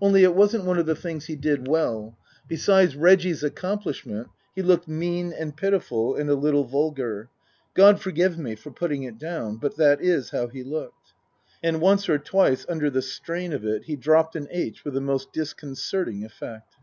Only 0.00 0.24
it 0.24 0.34
wasn't 0.34 0.64
one 0.64 0.78
of 0.78 0.86
the 0.86 0.94
things 0.96 1.26
he 1.26 1.36
did 1.36 1.68
well. 1.68 2.16
Beside 2.48 2.94
Reggie's 2.94 3.44
accomplishment 3.44 4.28
he 4.54 4.62
looked 4.62 4.88
mean 4.88 5.34
and 5.34 5.54
pitiful 5.54 6.14
and 6.16 6.30
a 6.30 6.34
little 6.34 6.64
vulgar. 6.64 7.28
God 7.74 8.00
forgive 8.00 8.38
me 8.38 8.54
for 8.54 8.70
putting 8.70 9.02
it 9.02 9.18
down, 9.18 9.58
but 9.58 9.76
that 9.76 10.00
is 10.00 10.30
how 10.30 10.48
he 10.48 10.62
looked. 10.62 11.12
And 11.62 11.82
once 11.82 12.08
or 12.08 12.16
twice, 12.16 12.64
under 12.70 12.88
the 12.88 13.02
strain 13.02 13.52
of 13.52 13.66
it, 13.66 13.84
he 13.84 13.96
dropped 13.96 14.34
an 14.34 14.46
aitch 14.50 14.82
with 14.82 14.94
the 14.94 15.00
most 15.02 15.30
disconcerting 15.34 16.24
effect. 16.24 16.76